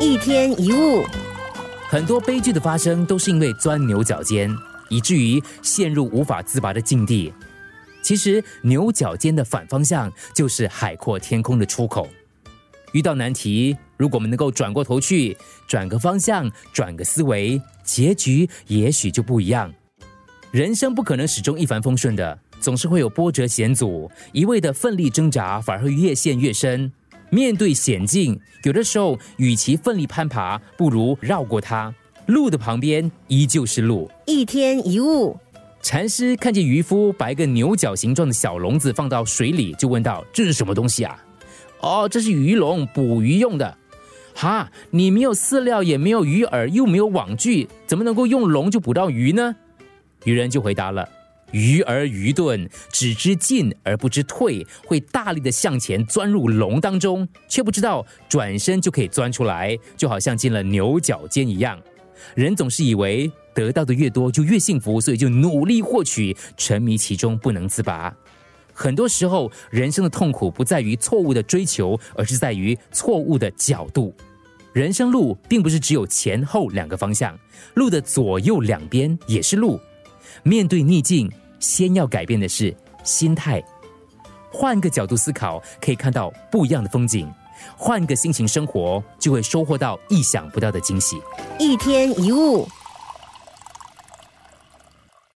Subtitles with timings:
[0.00, 1.04] 一天一物，
[1.88, 4.48] 很多悲剧的发生都是因为钻牛角尖，
[4.88, 7.32] 以至于陷入无法自拔的境地。
[8.00, 12.06] 其实牛角尖的反方向就是海阔天空的出口。
[12.92, 19.72] 遇到难题，如果我们能够转过头去，转个方向，转个思维，结局也许就不一样。
[20.52, 26.92] 人生不可能始终一帆风顺的，总是会有波折险阻，一味的奋力挣扎，反而会越陷越深。
[27.30, 31.94] 面对险境，有的时候与其奋力攀爬，不如绕过它。
[32.26, 34.10] 路的旁边依旧是路。
[34.26, 35.36] 一天一物，
[35.80, 41.18] 禅师看见渔夫把一个牛角形状的小笼子放到水里，就问道：“这是什么东西啊
[41.80, 43.76] ？”“哦，这是鱼笼，捕鱼用的。
[44.34, 49.56] ”“哈，你没有饲料，也没有鱼饵，又没有网具，怎么能够用笼就捕到鱼呢？”
[50.24, 51.08] 渔人就回答了。
[51.52, 61.80] 愚而愚钝，只知进而不知退，会大力的向前钻入笼当中，却不知道转身就可以钻出来，就好像进了牛角尖一样。
[62.34, 68.14] 人总是以为得到的越多就越幸福，所以就努力获取，沉迷其中不能自拔。
[68.72, 74.14] 很多时候，人生的痛苦不在于错误的追求，而是在于错误的角度。
[74.72, 77.36] 人生路并不是只有前后两个方向，
[77.74, 79.80] 路的左右两边也是路。
[80.44, 81.28] 面对逆境，
[81.58, 83.62] 先要改变的是心态。
[84.50, 87.26] 换个角度思考，可以看到不一样的风景；
[87.76, 91.20] 换个心情生活，就会收获到意想不到的惊喜。
[91.58, 92.66] 一天一物。